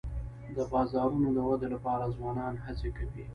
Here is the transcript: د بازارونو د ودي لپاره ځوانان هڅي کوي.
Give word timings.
د 0.55 0.57
بازارونو 0.71 1.27
د 1.33 1.37
ودي 1.47 1.67
لپاره 1.75 2.13
ځوانان 2.17 2.53
هڅي 2.65 2.89
کوي. 2.97 3.25